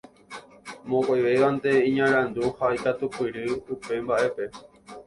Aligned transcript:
Mokõivévante 0.93 1.75
iñarandu 1.91 2.53
ha 2.57 2.73
ikatupyry 2.79 3.47
upe 3.73 4.03
mbaʼépe. 4.09 4.45